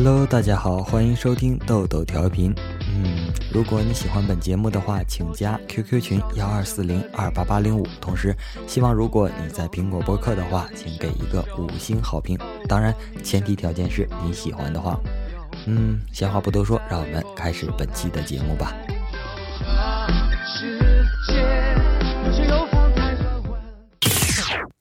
[0.00, 2.54] Hello，大家好，欢迎收听豆豆调频。
[2.82, 7.84] 嗯，如果你喜欢本节目的话，请加 QQ 群幺二四零二八八零五。
[8.00, 8.32] 同时，
[8.64, 12.38] 希望如果你在苹果播客的话，请给一个五星好评。
[12.68, 12.94] 当然，
[13.24, 15.00] 前提条件是你喜欢的话。
[15.66, 18.72] 嗯，闲话不多说，让我们开始本期的节目吧。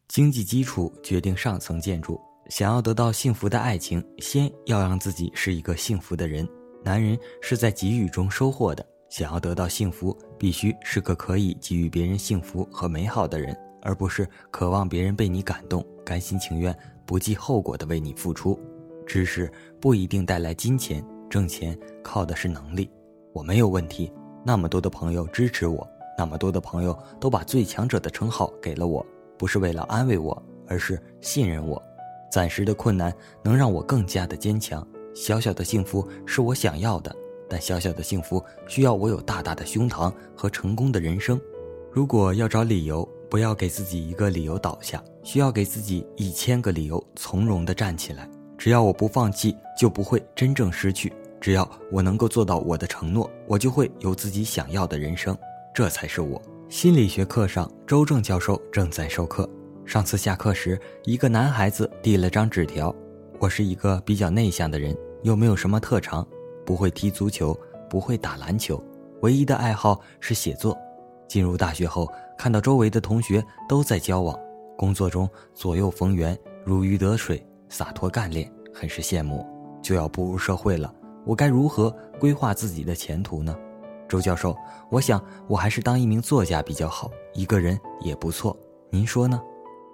[0.08, 2.22] 经济基础决定上层建筑。
[2.50, 6.48] 想要得到幸福的爱情，先要让自己是一个幸福的人。
[6.84, 8.86] 男人是在给予中收获的。
[9.10, 18.60] 想要得到幸福，必须是个可以给予别人幸福和美好的人，而不是渴望别人被你感动、甘心情愿、不计后果的为你付出。
[19.06, 22.90] 知识不一定带来金钱，挣钱靠的是能力。
[23.34, 24.12] 我没有问题，
[24.46, 29.06] 那么多的朋友支持我，那么多的朋友都把最强者的称号给了我，
[29.38, 31.82] 不是为了安慰我，而是信任我。
[32.32, 34.86] 暂时的困难能让我更加的坚强。
[35.14, 37.16] 小小的幸福是我想要的，
[37.50, 41.40] 但小小的幸福需要我有大大的胸膛和成功的人生。
[41.92, 48.30] 如果要找理由，不要给自己一个理由倒下，需要给自己一千个理由从容的站起来。
[48.58, 51.10] 只要我不放弃，就不会真正失去；
[51.42, 55.36] 只要我能够做到我的承诺，我就会有自己想要的人生。
[55.74, 56.42] 这才是我。
[56.70, 59.50] 心理学课上，周正教授正在授课。
[59.88, 62.94] 上次下课时，一个男孩子递了张纸条
[63.40, 64.94] ：“我是一个比较内向的人，
[65.24, 66.28] 又没有什么特长，
[66.66, 67.58] 不会踢足球，
[67.90, 68.84] 不会打篮球，
[69.22, 70.78] 唯一的爱好是写作。
[71.26, 72.06] 进入大学后，
[72.38, 74.38] 看到周围的同学都在交往，
[74.78, 79.48] 工作中左右逢源，如鱼得水，洒脱干练，很是羡慕。
[79.82, 80.94] 就要步入社会了，
[81.26, 83.56] 我该如何规划自己的前途呢？”
[84.06, 84.54] 周教授，
[84.92, 88.58] 我想我还是当一名作家比较好，一个人也不错，
[88.90, 89.42] 您说呢？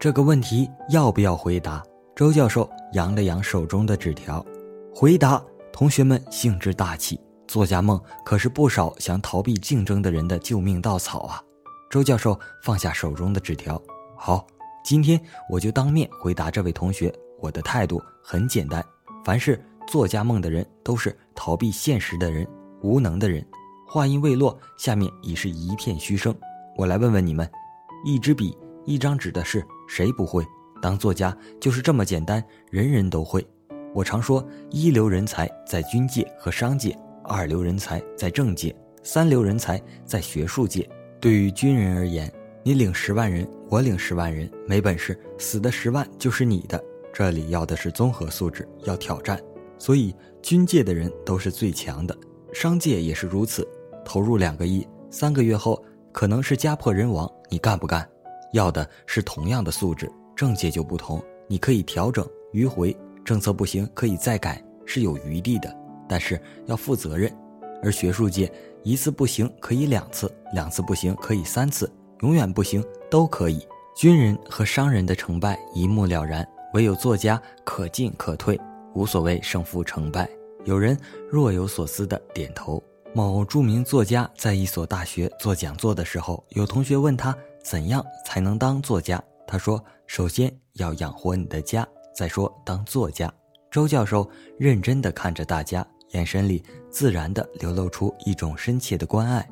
[0.04, 1.82] 这个问题要不要回答？
[2.14, 4.46] 周教授扬了扬手中的纸条，
[4.94, 11.42] 回答：同学们兴致大起，作家梦可是不少想逃避竞争的人的救命稻草啊！
[11.90, 13.82] 周教授放下手中的纸条，
[14.18, 14.46] 好，
[14.84, 15.18] 今天
[15.50, 17.10] 我就当面回答这位同学。
[17.40, 18.86] 我的态度很简单：
[19.24, 22.46] 凡是作家梦的人，都是逃避现实的人，
[22.82, 23.42] 无能的人。
[23.88, 26.36] 话音未落，下面已是一片嘘声。
[26.76, 27.50] 我来问问你们：
[28.06, 28.54] 一支笔。
[28.86, 30.46] 一张纸的事，谁不会？
[30.82, 33.46] 当作家就是这么简单，人人都会。
[33.94, 40.90] 我常说，一流人才在军界和商界，二流人才在政界，三流人才在学术界。
[41.22, 42.32] 对于军人而言，
[42.64, 46.84] 你领十万人，我领十万人，没本事，死的十万就是你的。
[47.14, 49.40] 这里要的是综合素质，要挑战。
[49.78, 52.18] 所以，军界的人都是最强的，
[52.52, 53.68] 商界也是如此。
[54.04, 58.06] 投入两个亿，三个月后可能是家破人亡，你干不干？
[58.54, 65.76] 要的是同样的素质，政界就不同，你可以调整迂回，政策不行可以再改，是有余地的，
[66.08, 67.36] 但是要负责任。
[67.82, 68.50] 而学术界
[68.84, 73.68] 一次不行可以两次，两次不行可以三次，永远不行都可以。
[73.96, 78.60] 军人和商人的成败一目了然，唯有作家可进可退，
[78.94, 80.30] 无所谓胜负成败。
[80.64, 80.96] 有人
[81.30, 82.82] 若有所思的点头。
[83.16, 87.36] 某著名作家在一所大学做讲座的时候，有同学问他。
[87.64, 89.24] 怎样才能当作家？
[89.48, 93.32] 他说：“首先要养活你的家，再说当作家。”
[93.72, 94.30] 周教授
[94.60, 99.42] 认真地看着大家，眼神里自然地流露出一种深切的关爱。《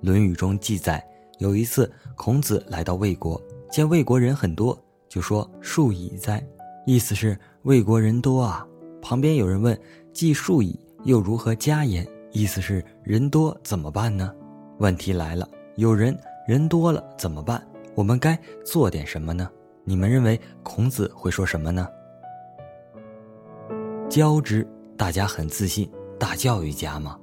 [0.00, 1.04] 论语》中记载，
[1.38, 3.40] 有一次孔子来到魏国，
[3.70, 4.76] 见魏国人很多，
[5.08, 6.44] 就说：“数矣哉！”
[6.86, 8.66] 意思是魏国人多啊。
[9.02, 9.78] 旁边有人问
[10.12, 14.32] ：“既数矣，又如何加言？”意思是人多怎么办呢？
[14.78, 16.18] 问题来了，有人。
[16.50, 17.64] 人多了怎么办？
[17.94, 19.48] 我们该做点什么呢？
[19.84, 21.88] 你们认为孔子会说什么呢？
[24.08, 24.66] 教之，
[24.96, 27.16] 大家很自信，大教育家吗？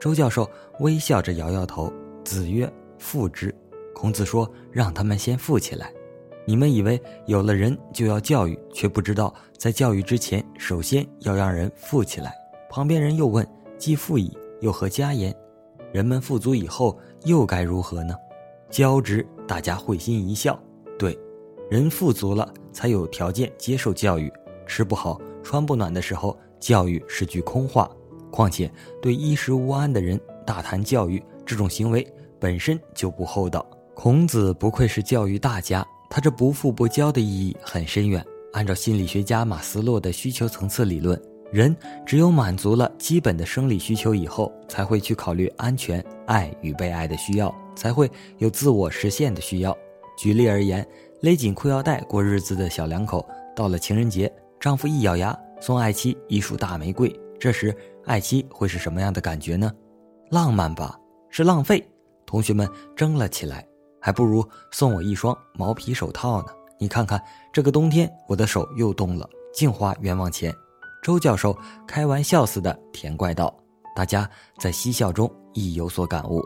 [0.00, 0.48] 周教授
[0.78, 1.92] 微笑着摇摇头。
[2.24, 3.54] 子曰：“富之。”
[3.94, 5.92] 孔子说：“让他们先富起来。”
[6.48, 12.34] 你们以为有了人就要教育，却不知道在教育之前，首先要让人富起来。
[12.70, 13.46] 旁边人又问
[13.76, 15.36] ：“既富矣，又何加焉？”
[15.92, 18.14] 人们富足以后，又该如何呢？
[18.70, 20.58] 交职，大家会心一笑。
[20.98, 21.18] 对，
[21.68, 24.32] 人富足了，才有条件接受教育。
[24.66, 27.90] 吃不好穿不暖的时候，教育是句空话。
[28.30, 28.72] 况且，
[29.02, 32.06] 对衣食无安的人大谈教育，这种行为
[32.38, 33.68] 本身就不厚道。
[33.94, 38.24] 孔子不愧是教育大家，他这不富不骄的意义很深远。
[38.52, 41.20] 按照心理学家马斯洛的需求层次理论。
[41.52, 41.76] 人
[42.06, 49.76] 只有满足了基本的生理需求以后，才会去考虑安全、爱与被爱的需要，才会有自我实现的需要。
[50.16, 50.86] 举例而言，
[51.22, 57.74] 勒紧裤腰带过日子的小两口，到了情人节，丈夫一咬牙送爱妻一束大玫瑰，这时，
[58.04, 59.72] 爱妻会是什么样的感觉呢？
[60.30, 60.98] 浪漫吧，
[61.30, 61.84] 是浪费。
[62.26, 63.66] 同学们争了起来，
[64.00, 66.48] 还不如送我一双毛皮手套呢。
[66.78, 67.20] 你看看，
[67.52, 69.28] 这个冬天我的手又冻了。
[69.52, 70.54] 净花冤枉钱。
[71.02, 71.56] 周教授
[71.86, 73.54] 开玩笑似的甜怪道。
[73.96, 76.42] 大家在嬉笑中亦有所感悟。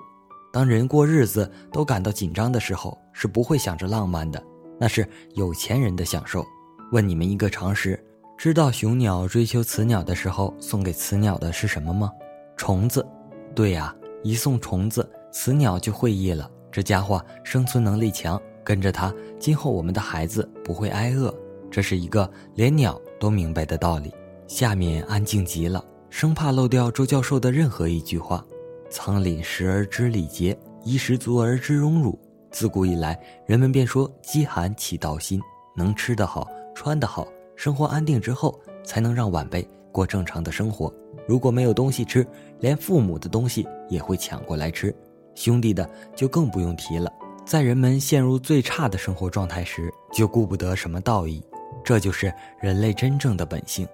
[0.52, 4.42] 当人过日子都感到紧张的时候，是不会想着浪漫的，
[4.78, 6.44] 那是有钱人的享受。
[6.92, 8.02] 问你们一个常识：
[8.38, 12.10] 知道雄鸟追求雌鸟的时候，送给雌鸟的是什么吗？
[12.56, 13.06] 虫子。
[13.54, 16.50] 对呀，一送虫子，雌鸟就会意了。
[16.72, 21.32] 这家伙生存能力强，跟着它，今后我们的孩子不会挨饿。
[21.70, 24.12] 这是一个连鸟都明白的道理。
[24.46, 25.84] 下面安静极了。
[26.10, 28.44] 生怕漏掉周教授的任何一句话
[28.88, 32.18] ：“仓廪实而知礼节，衣食足而知荣辱。”
[32.52, 35.40] 自古以来，人们便说饥寒起盗心，
[35.74, 37.26] 能吃得好，穿得好，
[37.56, 40.94] 生活安定之后，才能让晚辈过正常的生活。
[41.26, 42.24] 如果没有东西吃，
[42.60, 44.94] 连父母的东西也会抢过来吃，
[45.34, 47.12] 兄弟的就更不用提了。
[47.44, 51.44] 在人们陷入最差的生活状态时，就顾不得什么道义，
[51.82, 53.84] 这就是人类真正的本性。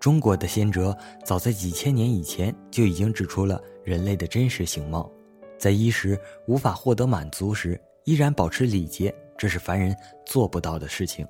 [0.00, 5.08] 中国的先哲早在几千年以前就已经指出了人类的真实形貌，
[5.58, 9.94] 在衣食无法获得满足时，依然保持礼节，这是凡人
[10.24, 11.26] 做不到的事情。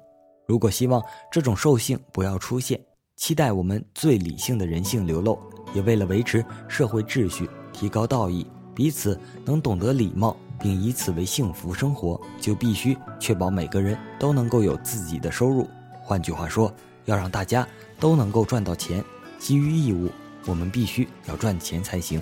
[0.46, 1.02] 如果希望
[1.32, 2.80] 这种兽性不要出现，
[3.16, 5.36] 期待我们最理性的人性流露，
[5.74, 15.68] 也为了维持社会秩序、提高道义，彼此能懂得礼貌，并以此为幸福生活，就必须确保每个人都能够有自己的收入。
[16.02, 16.72] 换句话说，
[17.10, 17.66] 要让大家。
[18.00, 19.04] 都能够赚到钱，
[19.38, 20.10] 基于义务，
[20.46, 22.18] 我们必须要赚钱才行，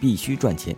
[0.00, 0.74] 必须赚钱。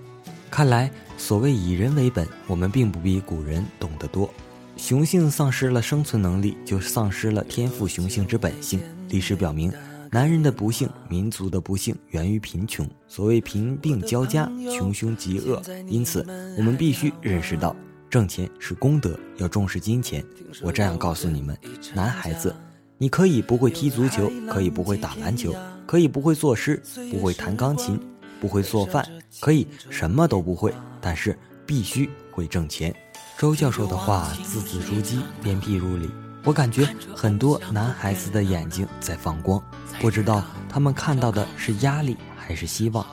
[0.50, 4.28] 看来，所谓以人为本，我们并不比古人懂得多。
[4.76, 8.78] 雄性丧失了生存能力，就丧失了天赋雄性之本性。
[9.08, 9.72] 历史表明，
[10.10, 12.86] 男人的不幸、民族的不幸源于贫穷。
[13.08, 15.62] 所谓贫病交加，穷凶极恶。
[15.88, 16.26] 因此，
[16.58, 17.74] 我们必须认识到，
[18.10, 20.22] 挣钱是功德，要重视金钱。
[20.60, 21.56] 我这样告诉你们，
[21.94, 22.54] 男孩子。
[23.02, 25.52] 你可以不会踢足球，可以不会打篮球，
[25.86, 27.98] 可以不会作诗，不会弹钢琴，
[28.40, 29.04] 不会做饭，
[29.40, 32.94] 可以什么都不会，但是必须会挣钱。
[33.36, 36.08] 周教授的话字字珠玑，鞭辟入里。
[36.44, 39.60] 我感觉很多男孩子的眼睛在放光，
[40.00, 43.04] 不知道他们看到的是压力还是希望。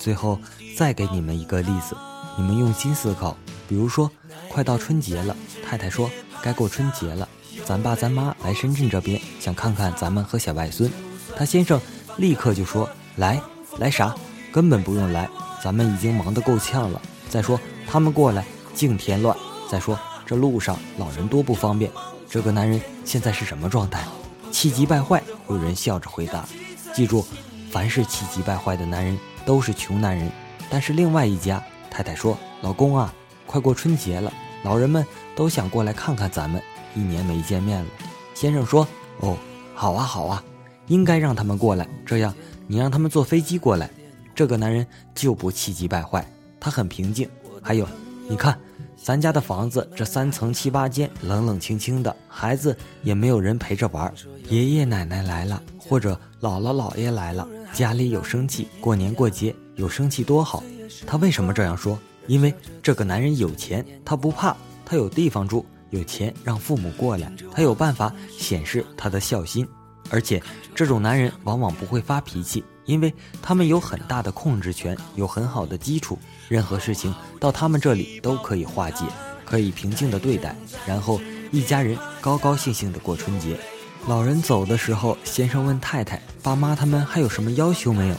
[0.00, 0.36] 最后
[0.76, 1.96] 再给你们一个例子，
[2.36, 3.36] 你们用心思考。
[3.68, 4.10] 比如说，
[4.48, 6.10] 快到春节了，太太说
[6.42, 7.28] 该过春节了。
[7.68, 10.90] 咱爸咱妈来深圳这边，想看看咱们和小外孙。
[11.36, 11.78] 他先生
[12.16, 13.38] 立刻就说：“来，
[13.76, 14.14] 来啥？
[14.50, 15.28] 根本不用来，
[15.62, 16.98] 咱们已经忙得够呛了。
[17.28, 18.42] 再说他们过来
[18.72, 19.36] 净添乱。
[19.70, 21.92] 再说这路上老人多不方便。”
[22.26, 24.02] 这个男人现在是什么状态？
[24.50, 25.22] 气急败坏。
[25.50, 26.48] 有人笑着回答
[26.96, 27.22] ：“记住，
[27.70, 30.32] 凡是气急败坏的男人都是穷男人。”
[30.70, 33.12] 但是另外一家太太说：“老公啊，
[33.44, 34.32] 快过春节了，
[34.62, 35.04] 老人们
[35.36, 36.62] 都想过来看看咱们。”
[36.98, 37.86] 一年没见面了，
[38.34, 38.86] 先生说
[39.22, 39.36] ：“哦，
[39.72, 40.42] 好啊，好啊，
[40.88, 41.88] 应该让他们过来。
[42.04, 42.34] 这样，
[42.66, 43.88] 你让他们坐飞机过来。”
[44.34, 44.84] 这个男人
[45.14, 46.28] 就不气急败坏，
[46.58, 47.28] 他很平静。
[47.62, 47.86] 还有，
[48.28, 48.58] 你看，
[48.96, 54.12] 咱家的房子这三层七八间，冷冷清清的，孩子也没有人陪着玩。
[54.48, 60.64] 爷爷奶奶来了，或者姥姥姥爷来了，家里有生气，过年过节有生气多好。
[61.06, 61.96] 他为什么这样说？
[62.26, 62.52] 因为
[62.82, 65.64] 这个男人有钱，他不怕，他有地方住。
[65.90, 69.66] 有钱让父母过来，他有办法显示他的孝心，
[70.10, 70.42] 而且
[70.74, 76.18] 这种男人往往不会发脾气，因为他们有很大的控制权，有很好的基础，
[76.48, 79.04] 任何事情到他们这里都可以化解，
[79.44, 80.54] 可以平静的对待，
[80.86, 83.58] 然后一家人高高兴兴的过春节。
[84.06, 88.14] 老人走的时候，先生问太太：“爸妈他们还有什么要求没有？”“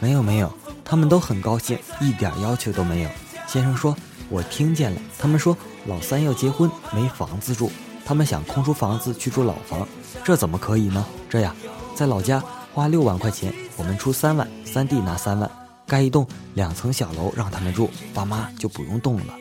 [0.00, 0.52] 没有，没有，
[0.84, 3.10] 他们都很高兴，一点要求都没有。”
[3.46, 3.96] 先生说
[4.30, 5.54] ：“我听见了，他们说。”
[5.86, 7.70] 老三要结婚，没房子住，
[8.04, 9.88] 他们想空出房子去住老房，
[10.22, 11.02] 这怎么可以呢？
[11.26, 11.56] 这样，
[11.94, 12.38] 在老家
[12.74, 15.50] 花六万块钱，我们出三万，三弟拿三万，
[15.86, 19.34] 盖一栋两层小楼让他们住，爸妈就不用动了。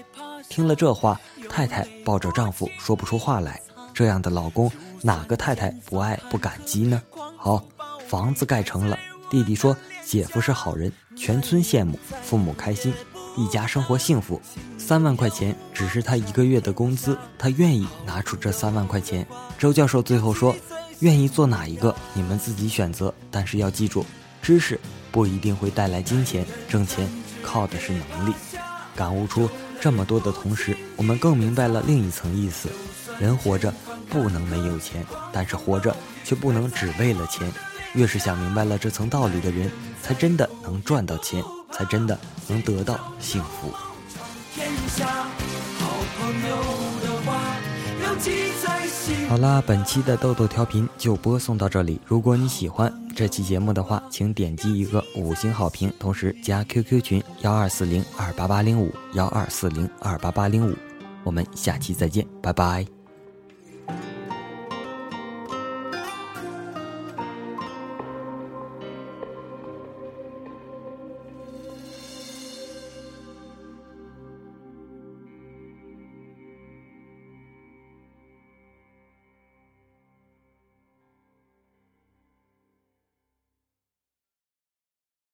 [0.48, 1.20] 听了这话，
[1.50, 3.62] 太太抱着丈夫说不出话来。
[3.94, 7.04] 这样的老公，哪个太太不爱不感激呢？
[7.36, 7.62] 好，
[8.08, 8.98] 房子盖成了，
[9.30, 12.94] 弟弟说姐夫是好人，全村羡慕，父母开心。
[13.36, 14.42] 一家生活幸福，
[14.78, 19.26] 三万块钱只是他一个月的工资，他愿意拿出这三万块钱。
[19.58, 20.56] 周教授最后说
[21.00, 23.14] ：“愿意做哪一个，你们自己选择。
[23.32, 24.06] 但是要记住，
[24.42, 24.80] 知识
[25.12, 27.10] 不一定会带来金钱，挣钱
[27.42, 28.34] 靠的是能力。”
[28.96, 32.68] 感悟出这么多的同时，我们更明白了另一层意思：
[33.18, 33.74] 人活着
[34.10, 35.96] 不能没有钱，但是活着
[36.26, 37.50] 却不能只为了钱。
[37.96, 39.72] 越是想明白了这层道理的人，
[40.04, 43.72] 才真的能赚到钱，才真的能得到幸福。
[49.30, 52.02] 好啦，本期的豆豆调频就播送到这里。
[52.06, 60.76] 如果你喜欢这期节目的话，请点击一个五星好评，同时加 QQ 群幺二四零二八八零五幺二四零二八八零五。
[61.24, 62.99] 我们下期再见，拜拜。